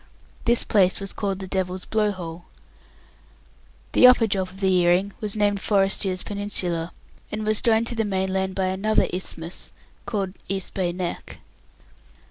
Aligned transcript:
This 0.45 0.63
place 0.63 0.99
was 0.99 1.13
called 1.13 1.37
the 1.37 1.47
Devil's 1.47 1.85
Blow 1.85 2.09
hole. 2.11 2.45
The 3.91 4.07
upper 4.07 4.25
drop 4.25 4.49
of 4.49 4.59
the 4.59 4.73
earring 4.77 5.13
was 5.21 5.35
named 5.35 5.61
Forrestier's 5.61 6.23
Peninsula, 6.23 6.91
and 7.31 7.45
was 7.45 7.61
joined 7.61 7.85
to 7.85 7.95
the 7.95 8.03
mainland 8.03 8.55
by 8.55 8.65
another 8.69 9.05
isthmus 9.13 9.71
called 10.07 10.33
East 10.49 10.73
Bay 10.73 10.91
Neck. 10.91 11.37